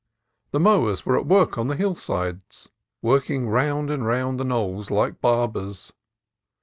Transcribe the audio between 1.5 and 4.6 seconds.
on the hillsides, working round and round the